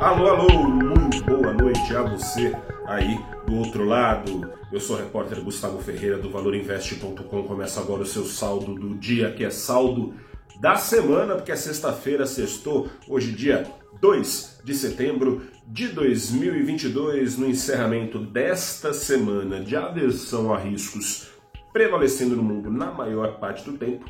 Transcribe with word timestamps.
Alô, 0.00 0.28
alô, 0.28 0.48
muito 0.66 1.22
boa 1.24 1.52
noite 1.52 1.94
a 1.94 2.00
você 2.02 2.56
aí 2.86 3.20
do 3.46 3.56
outro 3.56 3.84
lado. 3.84 4.50
Eu 4.72 4.80
sou 4.80 4.96
o 4.96 4.98
repórter 4.98 5.44
Gustavo 5.44 5.78
Ferreira 5.78 6.16
do 6.16 6.30
ValorInvest.com. 6.30 7.42
Começa 7.42 7.80
agora 7.80 8.00
o 8.00 8.06
seu 8.06 8.24
saldo 8.24 8.74
do 8.74 8.94
dia, 8.94 9.30
que 9.30 9.44
é 9.44 9.50
saldo 9.50 10.14
da 10.58 10.74
semana, 10.76 11.34
porque 11.34 11.52
é 11.52 11.56
sexta-feira, 11.56 12.24
sextou, 12.24 12.88
hoje 13.06 13.32
dia 13.32 13.70
2 14.00 14.62
de 14.64 14.74
setembro 14.74 15.42
de 15.66 15.88
2022, 15.88 17.36
no 17.36 17.46
encerramento 17.46 18.18
desta 18.18 18.94
semana 18.94 19.60
de 19.60 19.76
aversão 19.76 20.50
a 20.50 20.58
riscos 20.58 21.28
prevalecendo 21.74 22.34
no 22.34 22.42
mundo 22.42 22.70
na 22.70 22.90
maior 22.90 23.38
parte 23.38 23.70
do 23.70 23.76
tempo. 23.76 24.06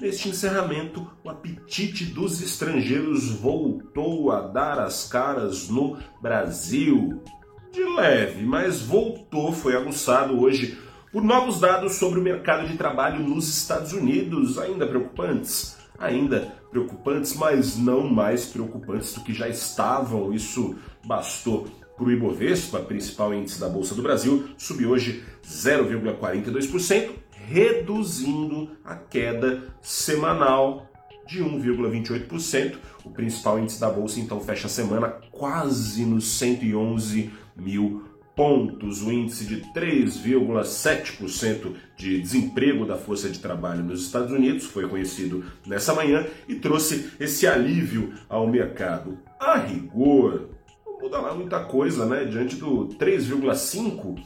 Neste 0.00 0.30
encerramento, 0.30 1.06
o 1.22 1.28
apetite 1.28 2.06
dos 2.06 2.40
estrangeiros 2.40 3.32
voltou 3.32 4.32
a 4.32 4.40
dar 4.40 4.78
as 4.78 5.06
caras 5.06 5.68
no 5.68 5.98
Brasil. 6.22 7.22
De 7.70 7.84
leve, 7.84 8.42
mas 8.42 8.80
voltou, 8.80 9.52
foi 9.52 9.76
aguçado 9.76 10.40
hoje 10.40 10.78
por 11.12 11.22
novos 11.22 11.60
dados 11.60 11.96
sobre 11.96 12.18
o 12.18 12.22
mercado 12.22 12.66
de 12.66 12.78
trabalho 12.78 13.20
nos 13.20 13.46
Estados 13.46 13.92
Unidos, 13.92 14.58
ainda 14.58 14.86
preocupantes. 14.86 15.76
Ainda 15.98 16.50
preocupantes, 16.70 17.36
mas 17.36 17.76
não 17.76 18.08
mais 18.08 18.46
preocupantes 18.46 19.12
do 19.12 19.20
que 19.20 19.34
já 19.34 19.48
estavam. 19.48 20.32
Isso 20.32 20.76
bastou 21.04 21.68
para 21.94 22.06
o 22.06 22.10
Ibovespa, 22.10 22.78
principal 22.78 23.34
índice 23.34 23.60
da 23.60 23.68
Bolsa 23.68 23.94
do 23.94 24.02
Brasil, 24.02 24.48
subir 24.56 24.86
hoje 24.86 25.22
0,42%, 25.44 27.10
reduzindo 27.50 28.70
a 28.84 28.94
queda 28.94 29.64
semanal 29.82 30.86
de 31.26 31.42
1,28%. 31.42 32.76
O 33.04 33.10
principal 33.10 33.58
índice 33.58 33.80
da 33.80 33.90
bolsa 33.90 34.20
então 34.20 34.38
fecha 34.40 34.68
a 34.68 34.70
semana 34.70 35.08
quase 35.32 36.04
nos 36.04 36.38
111 36.38 37.28
mil 37.56 38.04
pontos. 38.36 39.02
O 39.02 39.10
índice 39.10 39.46
de 39.46 39.62
3,7% 39.72 41.74
de 41.96 42.20
desemprego 42.20 42.86
da 42.86 42.96
força 42.96 43.28
de 43.28 43.40
trabalho 43.40 43.82
nos 43.82 44.04
Estados 44.04 44.30
Unidos 44.30 44.66
foi 44.66 44.88
conhecido 44.88 45.44
nessa 45.66 45.92
manhã 45.92 46.24
e 46.46 46.54
trouxe 46.54 47.10
esse 47.18 47.48
alívio 47.48 48.14
ao 48.28 48.46
mercado. 48.46 49.18
A 49.40 49.58
rigor, 49.58 50.50
não 50.86 51.00
muda 51.00 51.18
lá 51.18 51.34
muita 51.34 51.64
coisa, 51.64 52.06
né? 52.06 52.26
Diante 52.26 52.54
do 52.54 52.86
3,5% 52.96 54.22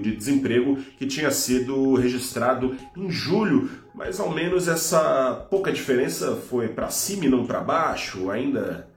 de 0.00 0.16
desemprego 0.16 0.76
que 0.98 1.06
tinha 1.06 1.30
sido 1.30 1.94
registrado 1.94 2.76
em 2.96 3.10
julho, 3.10 3.70
mas 3.94 4.20
ao 4.20 4.30
menos 4.30 4.68
essa 4.68 5.46
pouca 5.50 5.72
diferença 5.72 6.36
foi 6.36 6.68
para 6.68 6.90
cima 6.90 7.26
e 7.26 7.28
não 7.28 7.46
para 7.46 7.60
baixo, 7.60 8.30
ainda 8.30 8.88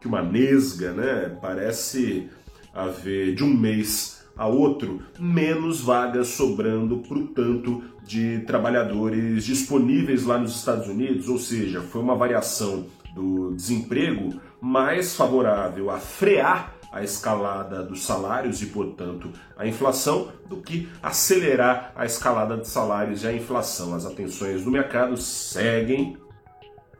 que 0.00 0.08
uma 0.08 0.22
nesga, 0.22 0.92
né? 0.92 1.36
Parece 1.40 2.28
haver 2.72 3.34
de 3.34 3.44
um 3.44 3.54
mês 3.54 4.20
a 4.36 4.46
outro 4.46 5.02
menos 5.18 5.80
vagas 5.80 6.28
sobrando 6.28 6.98
para 6.98 7.18
o 7.18 7.26
tanto 7.28 7.82
de 8.06 8.40
trabalhadores 8.40 9.44
disponíveis 9.44 10.24
lá 10.24 10.38
nos 10.38 10.56
Estados 10.56 10.88
Unidos, 10.88 11.28
ou 11.28 11.38
seja, 11.38 11.80
foi 11.80 12.00
uma 12.00 12.16
variação 12.16 12.86
do 13.14 13.52
desemprego 13.54 14.40
mais 14.60 15.14
favorável 15.14 15.90
a 15.90 15.98
frear 15.98 16.79
a 16.92 17.02
escalada 17.02 17.82
dos 17.82 18.02
salários 18.02 18.60
e, 18.62 18.66
portanto, 18.66 19.30
a 19.56 19.66
inflação, 19.66 20.32
do 20.48 20.56
que 20.56 20.88
acelerar 21.02 21.92
a 21.94 22.04
escalada 22.04 22.56
de 22.56 22.66
salários 22.66 23.22
e 23.22 23.28
a 23.28 23.32
inflação. 23.32 23.94
As 23.94 24.04
atenções 24.04 24.64
do 24.64 24.70
mercado 24.70 25.16
seguem 25.16 26.16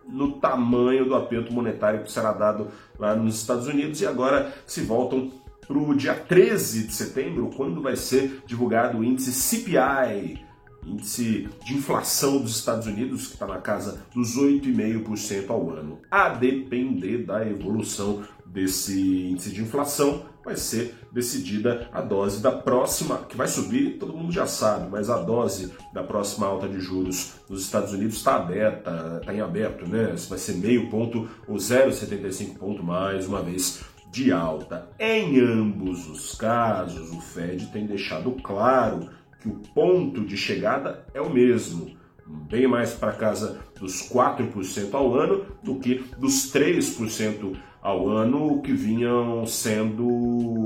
no 0.09 0.33
tamanho 0.33 1.05
do 1.05 1.15
aperto 1.15 1.53
monetário 1.53 2.03
que 2.03 2.11
será 2.11 2.33
dado 2.33 2.69
lá 2.99 3.15
nos 3.15 3.37
Estados 3.37 3.67
Unidos 3.67 4.01
e 4.01 4.07
agora 4.07 4.53
se 4.67 4.83
voltam 4.83 5.31
para 5.67 5.79
o 5.79 5.95
dia 5.95 6.15
13 6.15 6.89
de 6.89 6.93
setembro, 6.93 7.51
quando 7.57 7.81
vai 7.81 7.95
ser 7.95 8.43
divulgado 8.45 8.99
o 8.99 9.05
índice 9.05 9.33
CPI, 9.33 10.45
índice 10.85 11.49
de 11.65 11.75
inflação 11.75 12.39
dos 12.39 12.57
Estados 12.57 12.89
Unidos, 12.89 13.29
que 13.29 13.35
está 13.35 13.47
na 13.47 13.59
casa 13.59 14.03
dos 14.13 14.37
8,5% 14.37 15.49
ao 15.49 15.71
ano. 15.71 16.01
A 16.11 16.31
depender 16.31 17.19
da 17.19 17.47
evolução 17.47 18.23
desse 18.53 19.29
índice 19.31 19.51
de 19.51 19.63
inflação, 19.63 20.25
vai 20.45 20.57
ser 20.57 20.95
decidida 21.13 21.89
a 21.93 22.01
dose 22.01 22.43
da 22.43 22.51
próxima, 22.51 23.19
que 23.19 23.37
vai 23.37 23.47
subir, 23.47 23.99
todo 23.99 24.17
mundo 24.17 24.33
já 24.33 24.47
sabe, 24.47 24.89
mas 24.91 25.09
a 25.09 25.19
dose 25.19 25.73
da 25.93 26.03
próxima 26.03 26.47
alta 26.47 26.69
de 26.69 26.81
juros 26.81 27.35
nos 27.49 27.63
Estados 27.63 27.93
Unidos 27.93 28.17
está 28.17 28.37
aberta, 28.37 29.19
está 29.21 29.33
em 29.33 29.41
aberto, 29.41 29.89
né? 29.89 30.15
Vai 30.29 30.39
ser 30.39 30.55
meio 30.55 30.89
ponto 30.91 31.29
ou 31.47 31.57
0,75 31.57 32.59
ponto 32.59 32.83
mais 32.83 33.27
uma 33.27 33.43
vez 33.43 33.83
de 34.11 34.33
alta. 34.33 34.91
Em 34.99 35.39
ambos 35.41 36.09
os 36.09 36.35
casos, 36.35 37.13
o 37.13 37.21
Fed 37.21 37.67
tem 37.67 37.87
deixado 37.87 38.33
claro 38.43 39.09
que 39.41 39.49
o 39.49 39.61
ponto 39.75 40.25
de 40.25 40.37
chegada 40.37 41.07
é 41.15 41.21
o 41.21 41.31
mesmo, 41.31 41.97
bem 42.27 42.67
mais 42.67 42.93
para 42.93 43.13
casa 43.13 43.61
dos 43.79 44.03
4% 44.11 44.93
ao 44.93 45.15
ano 45.15 45.47
do 45.63 45.79
que 45.79 46.05
dos 46.19 46.53
3% 46.53 47.57
ao 47.83 48.09
ano 48.09 48.61
que 48.63 48.73
vinham 48.73 49.47
sendo 49.47 50.05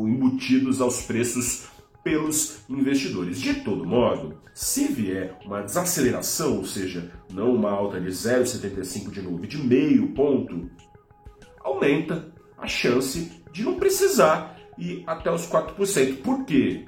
embutidos 0.08 0.80
aos 0.80 1.02
preços 1.02 1.68
pelos 2.02 2.58
investidores. 2.68 3.40
De 3.40 3.54
todo 3.54 3.86
modo, 3.86 4.36
se 4.52 4.88
vier 4.88 5.38
uma 5.44 5.62
desaceleração, 5.62 6.58
ou 6.58 6.64
seja, 6.64 7.10
não 7.32 7.54
uma 7.54 7.70
alta 7.70 8.00
de 8.00 8.08
0,75 8.08 9.10
de 9.10 9.22
novo, 9.22 9.46
de 9.46 9.58
meio 9.58 10.08
ponto, 10.08 10.70
aumenta 11.60 12.32
a 12.58 12.66
chance 12.66 13.42
de 13.52 13.64
não 13.64 13.76
precisar 13.76 14.56
ir 14.78 15.02
até 15.06 15.30
os 15.30 15.46
4%. 15.46 16.22
Por 16.22 16.44
quê? 16.44 16.84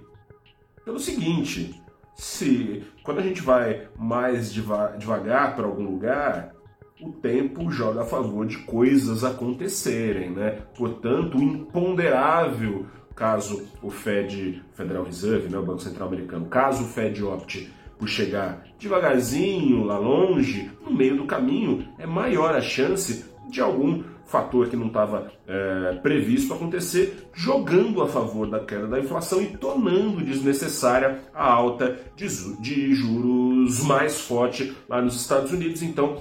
Pelo 0.85 0.99
seguinte, 0.99 1.83
se 2.15 2.85
quando 3.03 3.19
a 3.19 3.23
gente 3.23 3.41
vai 3.41 3.89
mais 3.97 4.53
deva 4.53 4.97
devagar 4.99 5.55
para 5.55 5.67
algum 5.67 5.85
lugar, 5.85 6.56
o 7.01 7.12
tempo 7.12 7.71
joga 7.71 8.03
a 8.03 8.07
favor 8.07 8.47
de 8.47 8.59
coisas 8.59 9.23
acontecerem, 9.23 10.31
né? 10.31 10.62
Portanto, 10.77 11.37
o 11.37 11.43
imponderável, 11.43 12.87
caso 13.15 13.67
o 13.83 13.91
Fed, 13.91 14.62
Federal 14.75 15.05
Reserve, 15.05 15.49
né, 15.49 15.59
o 15.59 15.62
Banco 15.62 15.81
Central 15.81 16.09
Americano, 16.09 16.47
caso 16.47 16.84
o 16.84 16.87
Fed 16.87 17.23
opte 17.23 17.71
por 17.99 18.09
chegar 18.09 18.65
devagarzinho 18.79 19.84
lá 19.84 19.99
longe, 19.99 20.71
no 20.84 20.91
meio 20.91 21.17
do 21.17 21.25
caminho, 21.25 21.89
é 21.99 22.07
maior 22.07 22.55
a 22.55 22.61
chance 22.61 23.25
de 23.49 23.61
algum 23.61 24.03
fator 24.27 24.69
que 24.69 24.77
não 24.77 24.89
estava 24.89 25.31
é, 25.47 25.99
previsto 26.03 26.53
acontecer, 26.53 27.28
jogando 27.33 28.03
a 28.03 28.09
favor 28.09 28.51
da 28.51 28.59
queda 28.61 28.87
da 28.87 28.99
inflação 28.99 29.41
e 29.41 29.57
tornando 29.57 30.25
desnecessária 30.25 31.21
a 31.33 31.49
alta 31.49 31.97
de, 32.17 32.27
de 32.61 32.93
juros 32.95 33.84
mais 33.84 34.21
forte 34.21 34.77
lá 34.89 35.01
nos 35.01 35.15
Estados 35.15 35.53
Unidos. 35.53 35.81
Então, 35.81 36.21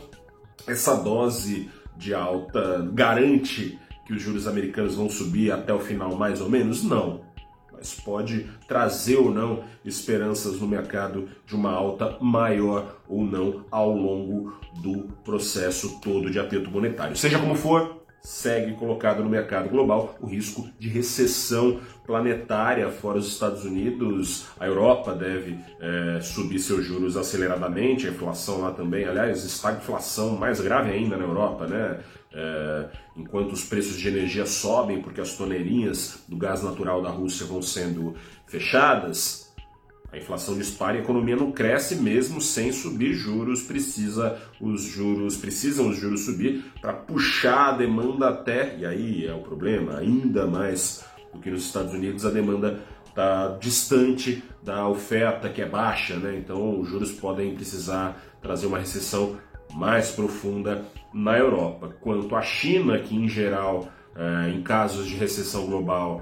essa 0.68 0.96
dose 0.96 1.70
de 1.98 2.14
alta 2.14 2.88
garante 2.94 3.80
que 4.06 4.14
os 4.14 4.22
juros 4.22 4.48
americanos 4.48 4.96
vão 4.96 5.10
subir 5.10 5.52
até 5.52 5.74
o 5.74 5.80
final, 5.80 6.16
mais 6.16 6.42
ou 6.42 6.50
menos? 6.50 6.84
Não. 6.84 7.22
Mas 7.72 7.94
pode 7.94 8.50
trazer 8.68 9.18
ou 9.18 9.32
não 9.32 9.64
esperanças 9.84 10.60
no 10.60 10.68
mercado 10.68 11.28
de 11.46 11.56
uma 11.56 11.72
alta 11.72 12.18
maior 12.22 13.00
ou 13.08 13.24
não 13.24 13.66
ao 13.70 13.92
longo 13.96 14.54
do 14.82 15.04
processo 15.24 16.00
todo 16.02 16.30
de 16.30 16.40
aperto 16.40 16.72
monetário. 16.72 17.16
Seja 17.16 17.40
como 17.40 17.56
for, 17.56 18.05
segue 18.26 18.74
colocado 18.74 19.24
no 19.24 19.30
mercado 19.30 19.70
global 19.70 20.18
o 20.20 20.26
risco 20.26 20.68
de 20.80 20.90
recessão 20.90 21.80
planetária 22.06 22.90
fora 22.90 23.20
os 23.20 23.28
Estados 23.28 23.64
Unidos. 23.64 24.48
A 24.60 24.66
Europa 24.66 25.14
deve 25.14 25.58
é, 25.80 26.20
subir 26.22 26.60
seus 26.60 26.84
juros 26.84 27.16
aceleradamente, 27.16 28.08
a 28.08 28.10
inflação 28.10 28.62
lá 28.62 28.72
também. 28.72 29.06
Aliás, 29.06 29.44
estagflação 29.44 30.36
mais 30.38 30.60
grave 30.60 30.92
ainda 30.92 31.16
na 31.18 31.24
Europa, 31.24 31.68
né? 31.68 32.00
É, 32.34 32.86
enquanto 33.16 33.54
os 33.54 33.64
preços 33.64 33.98
de 33.98 34.10
energia 34.10 34.46
sobem 34.46 35.02
porque 35.02 35.22
as 35.22 35.38
toneirinhas 35.38 36.24
do 36.28 36.36
gás 36.36 36.62
natural 36.62 37.02
da 37.02 37.10
Rússia 37.10 37.46
vão 37.46 37.62
sendo 37.62 38.16
fechadas, 38.46 39.45
a 40.16 40.18
inflação 40.18 40.58
dispara 40.58 40.96
e 40.96 41.00
a 41.00 41.04
economia 41.04 41.36
não 41.36 41.52
cresce 41.52 41.96
mesmo 41.96 42.40
sem 42.40 42.72
subir 42.72 43.14
juros, 43.14 43.62
precisa 43.62 44.40
os 44.62 44.84
juros, 44.84 45.36
precisam 45.36 45.90
os 45.90 45.98
juros 45.98 46.22
subir 46.22 46.64
para 46.82 46.94
puxar 46.94 47.74
a 47.74 47.78
demanda 47.78 48.30
até, 48.30 48.78
e 48.78 48.86
aí 48.86 49.28
é 49.28 49.34
o 49.34 49.40
problema, 49.40 49.98
ainda 49.98 50.48
mais 50.48 51.06
do 51.34 51.40
que 51.40 51.52
nos 51.52 51.66
Estados 51.66 51.94
Unidos 51.94 52.26
a 52.26 52.32
demanda 52.32 52.80
está 53.10 53.58
distante 53.60 54.42
da 54.64 54.88
oferta 54.88 55.50
que 55.50 55.62
é 55.62 55.68
baixa, 55.68 56.16
né? 56.16 56.38
Então 56.38 56.80
os 56.80 56.88
juros 56.88 57.12
podem 57.12 57.54
precisar 57.54 58.22
trazer 58.42 58.68
uma 58.68 58.80
recessão 58.80 59.38
mais 59.74 60.12
profunda 60.12 60.86
na 61.14 61.38
Europa. 61.38 61.94
Quanto 62.00 62.36
à 62.36 62.42
China, 62.42 63.00
que 63.00 63.16
em 63.16 63.28
geral, 63.28 63.90
eh, 64.16 64.52
em 64.54 64.62
casos 64.62 65.08
de 65.08 65.16
recessão 65.16 65.66
global, 65.66 66.22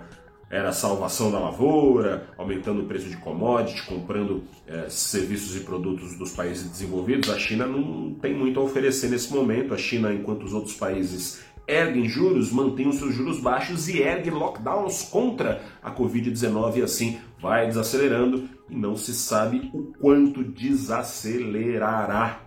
era 0.53 0.69
a 0.69 0.71
salvação 0.71 1.31
da 1.31 1.39
lavoura, 1.39 2.27
aumentando 2.37 2.83
o 2.83 2.85
preço 2.85 3.09
de 3.09 3.17
commodity, 3.17 3.83
comprando 3.87 4.43
é, 4.67 4.87
serviços 4.87 5.55
e 5.55 5.61
produtos 5.61 6.15
dos 6.15 6.29
países 6.29 6.69
desenvolvidos. 6.69 7.31
A 7.31 7.39
China 7.39 7.65
não 7.65 8.13
tem 8.13 8.35
muito 8.35 8.59
a 8.59 8.63
oferecer 8.63 9.09
nesse 9.09 9.33
momento. 9.33 9.73
A 9.73 9.77
China, 9.77 10.13
enquanto 10.13 10.43
os 10.43 10.53
outros 10.53 10.75
países 10.75 11.43
erguem 11.67 12.07
juros, 12.07 12.51
mantêm 12.51 12.87
os 12.87 12.97
seus 12.97 13.15
juros 13.15 13.39
baixos 13.39 13.89
e 13.89 14.03
erguem 14.03 14.31
lockdowns 14.31 15.01
contra 15.01 15.59
a 15.81 15.89
Covid-19 15.89 16.77
e 16.77 16.83
assim 16.83 17.19
vai 17.41 17.65
desacelerando 17.65 18.47
e 18.69 18.75
não 18.75 18.95
se 18.95 19.11
sabe 19.11 19.71
o 19.73 19.91
quanto 19.99 20.43
desacelerará 20.43 22.43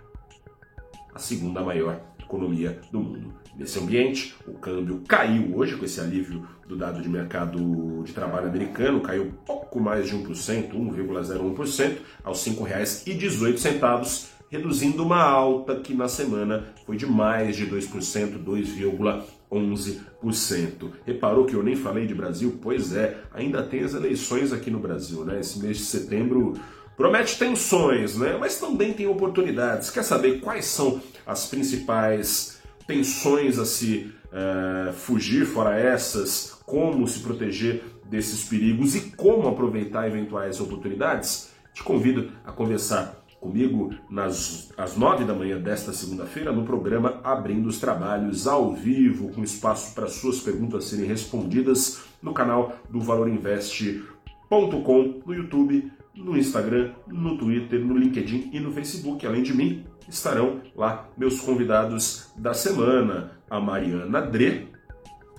a 1.12 1.18
segunda 1.18 1.60
maior 1.60 2.00
economia 2.26 2.78
do 2.92 3.00
mundo. 3.00 3.34
Nesse 3.56 3.78
ambiente, 3.78 4.34
o 4.46 4.52
câmbio 4.52 5.02
caiu 5.08 5.56
hoje 5.56 5.76
com 5.76 5.86
esse 5.86 5.98
alívio 5.98 6.46
do 6.68 6.76
dado 6.76 7.00
de 7.00 7.08
mercado 7.08 8.02
de 8.04 8.12
trabalho 8.12 8.48
americano, 8.48 9.00
caiu 9.00 9.32
pouco 9.46 9.80
mais 9.80 10.08
de 10.08 10.16
1%, 10.16 10.72
1,01%, 10.72 11.96
aos 12.22 12.44
R$ 12.44 12.52
5,18, 12.52 14.26
reduzindo 14.50 15.02
uma 15.02 15.22
alta 15.22 15.76
que 15.76 15.94
na 15.94 16.08
semana 16.08 16.66
foi 16.84 16.98
de 16.98 17.06
mais 17.06 17.56
de 17.56 17.66
2%, 17.66 18.44
2,11%. 18.44 20.90
Reparou 21.06 21.46
que 21.46 21.54
eu 21.54 21.62
nem 21.62 21.76
falei 21.76 22.06
de 22.06 22.14
Brasil? 22.14 22.58
Pois 22.60 22.94
é, 22.94 23.22
ainda 23.32 23.62
tem 23.62 23.82
as 23.82 23.94
eleições 23.94 24.52
aqui 24.52 24.70
no 24.70 24.80
Brasil, 24.80 25.24
né? 25.24 25.40
Esse 25.40 25.58
mês 25.60 25.78
de 25.78 25.84
setembro 25.84 26.52
promete 26.96 27.38
tensões, 27.38 28.16
né? 28.16 28.36
Mas 28.38 28.58
também 28.58 28.92
tem 28.92 29.06
oportunidades. 29.06 29.90
Quer 29.90 30.02
saber 30.02 30.40
quais 30.40 30.64
são 30.64 31.00
as 31.26 31.46
principais 31.46 32.58
tensões 32.86 33.58
a 33.58 33.64
se 33.64 34.12
uh, 34.26 34.92
fugir, 34.92 35.44
fora 35.44 35.78
essas, 35.78 36.58
como 36.64 37.06
se 37.06 37.20
proteger 37.20 37.82
desses 38.04 38.48
perigos 38.48 38.94
e 38.94 39.10
como 39.12 39.48
aproveitar 39.48 40.06
eventuais 40.06 40.60
oportunidades, 40.60 41.50
te 41.74 41.82
convido 41.82 42.30
a 42.44 42.52
conversar 42.52 43.22
comigo 43.40 43.94
nas 44.10 44.72
às 44.76 44.96
nove 44.96 45.24
da 45.24 45.34
manhã 45.34 45.60
desta 45.60 45.92
segunda-feira 45.92 46.52
no 46.52 46.64
programa 46.64 47.20
Abrindo 47.22 47.68
os 47.68 47.78
Trabalhos 47.78 48.46
ao 48.46 48.72
vivo, 48.72 49.32
com 49.32 49.42
espaço 49.42 49.94
para 49.94 50.08
suas 50.08 50.40
perguntas 50.40 50.84
serem 50.84 51.06
respondidas 51.06 52.02
no 52.22 52.32
canal 52.32 52.76
do 52.88 53.00
valorinvest.com 53.00 55.22
no 55.24 55.34
YouTube, 55.34 55.90
no 56.16 56.36
Instagram, 56.36 56.92
no 57.06 57.36
Twitter, 57.36 57.84
no 57.84 57.96
LinkedIn 57.96 58.50
e 58.52 58.60
no 58.60 58.72
Facebook, 58.72 59.26
além 59.26 59.42
de 59.42 59.54
mim, 59.54 59.84
estarão 60.08 60.62
lá 60.74 61.08
meus 61.16 61.40
convidados 61.40 62.32
da 62.36 62.54
semana, 62.54 63.32
a 63.50 63.60
Mariana 63.60 64.22
Dre, 64.22 64.68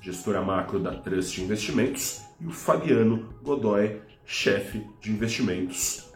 gestora 0.02 0.42
macro 0.42 0.80
da 0.80 0.92
Trust 0.92 1.42
Investimentos, 1.42 2.22
e 2.40 2.46
o 2.46 2.52
Fabiano 2.52 3.30
Godoy, 3.44 4.02
chefe 4.26 4.86
de 5.02 5.12
investimentos 5.12 6.14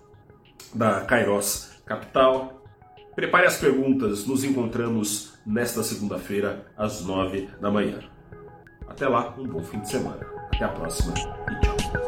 da 0.73 1.01
Kairos 1.01 1.81
Capital. 1.85 2.61
Prepare 3.15 3.47
as 3.47 3.57
perguntas, 3.57 4.25
nos 4.25 4.43
encontramos 4.43 5.33
nesta 5.45 5.83
segunda-feira 5.83 6.65
às 6.77 7.03
nove 7.05 7.49
da 7.59 7.71
manhã. 7.71 7.99
Até 8.87 9.07
lá, 9.07 9.33
um 9.37 9.47
bom 9.47 9.63
fim 9.63 9.79
de 9.79 9.89
semana. 9.89 10.25
Até 10.53 10.65
a 10.65 10.69
próxima 10.69 11.13
e 11.13 11.59
tchau. 11.61 12.00